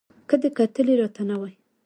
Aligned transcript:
که 0.29 0.35
دې 0.41 0.49
کتلي 0.57 0.95
را 0.99 1.07
ته 1.15 1.21
نه 1.29 1.35
وای 1.39 1.53